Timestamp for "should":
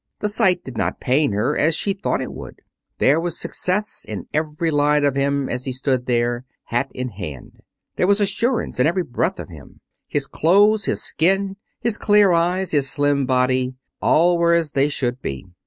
14.89-15.21